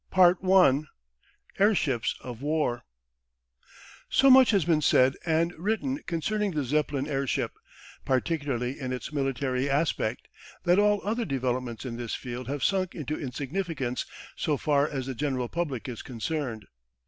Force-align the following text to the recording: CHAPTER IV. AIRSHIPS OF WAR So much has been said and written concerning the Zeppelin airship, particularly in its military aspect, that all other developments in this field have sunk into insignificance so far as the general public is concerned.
CHAPTER 0.11 0.67
IV. 0.69 0.85
AIRSHIPS 1.59 2.15
OF 2.21 2.41
WAR 2.41 2.81
So 4.09 4.31
much 4.31 4.49
has 4.49 4.65
been 4.65 4.81
said 4.81 5.13
and 5.27 5.53
written 5.59 6.01
concerning 6.07 6.49
the 6.53 6.63
Zeppelin 6.63 7.05
airship, 7.07 7.51
particularly 8.03 8.79
in 8.79 8.91
its 8.91 9.13
military 9.13 9.69
aspect, 9.69 10.27
that 10.63 10.79
all 10.79 11.01
other 11.03 11.23
developments 11.23 11.85
in 11.85 11.97
this 11.97 12.15
field 12.15 12.47
have 12.47 12.63
sunk 12.63 12.95
into 12.95 13.21
insignificance 13.21 14.07
so 14.35 14.57
far 14.57 14.89
as 14.89 15.05
the 15.05 15.13
general 15.13 15.47
public 15.47 15.87
is 15.87 16.01
concerned. 16.01 16.65